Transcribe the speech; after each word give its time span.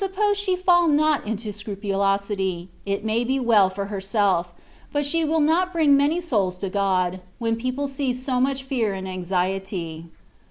pose 0.15 0.35
she 0.35 0.55
fall 0.55 0.87
not 0.87 1.27
into 1.27 1.49
scrupulosity^ 1.49 2.69
it 2.87 3.05
may 3.05 3.23
be 3.23 3.39
well 3.39 3.69
for 3.69 3.85
herself^ 3.89 4.47
but 4.91 5.05
she 5.05 5.23
will 5.23 5.39
not 5.39 5.71
bring 5.71 5.95
many 5.95 6.19
souls 6.19 6.57
to 6.57 6.71
God^ 6.71 7.21
when 7.37 7.55
people 7.55 7.87
see 7.87 8.11
so 8.11 8.41
much 8.41 8.63
fear 8.63 8.95
and 8.95 9.07
anxiety. 9.07 10.05